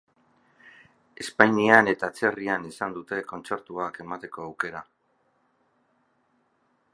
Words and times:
Espainian 1.23 1.91
eta 1.91 2.09
atzerrian 2.13 2.65
izan 2.69 2.95
dute 2.95 3.19
kontzertuak 3.33 4.01
emateko 4.07 4.47
aukera. 4.47 4.83